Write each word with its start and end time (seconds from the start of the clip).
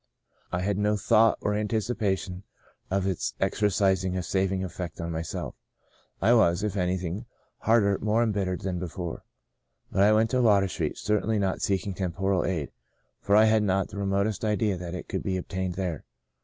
I 0.51 0.61
had 0.61 0.79
no 0.79 0.97
thought 0.97 1.37
or 1.41 1.53
anticipation 1.53 2.41
of 2.89 3.05
its 3.05 3.35
exercising 3.39 4.17
a 4.17 4.23
saving 4.23 4.63
effect 4.63 4.99
on 4.99 5.11
myself. 5.11 5.53
I 6.19 6.33
was, 6.33 6.63
if 6.63 6.75
anything, 6.75 7.27
harder, 7.59 7.99
more 7.99 8.23
embittered, 8.23 8.61
than 8.61 8.79
before. 8.79 9.23
But 9.91 10.01
I 10.01 10.11
went 10.13 10.31
to 10.31 10.41
Water 10.41 10.67
Street— 10.67 10.97
certainly 11.07 11.37
not 11.37 11.61
seek 11.61 11.85
ing 11.85 11.93
temporal 11.93 12.45
aid, 12.45 12.71
for 13.21 13.35
I 13.35 13.45
had 13.45 13.61
not 13.61 13.89
the 13.89 13.97
remotest 13.99 14.43
idea 14.43 14.75
that 14.75 14.95
it 14.95 15.07
could 15.07 15.21
be 15.21 15.37
obtained 15.37 15.75
there. 15.75 16.03